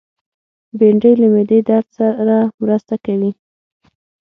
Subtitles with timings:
[0.77, 3.31] بېنډۍ له معدې درد سره مرسته کوي